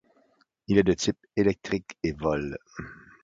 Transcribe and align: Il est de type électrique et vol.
Il 0.67 0.79
est 0.79 0.83
de 0.83 0.93
type 0.93 1.27
électrique 1.35 1.95
et 2.01 2.13
vol. 2.13 2.57